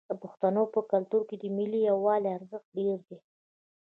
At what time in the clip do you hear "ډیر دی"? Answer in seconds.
2.77-3.17